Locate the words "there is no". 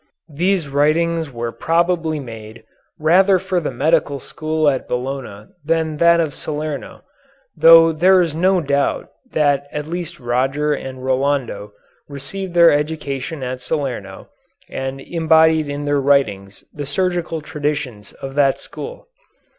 7.91-8.61